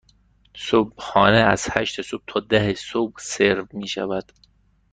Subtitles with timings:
[0.57, 4.31] صبحانه از هشت صبح تا ده صبح سرو می شود.